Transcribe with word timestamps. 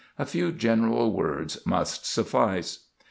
A 0.17 0.25
few 0.25 0.51
general 0.51 1.13
words 1.13 1.59
must 1.63 2.07
suffice. 2.07 2.87